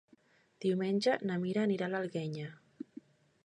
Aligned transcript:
Diumenge 0.65 1.13
na 1.31 1.37
Mira 1.45 1.63
anirà 1.67 1.89
a 1.89 1.93
l'Alguenya. 1.97 2.51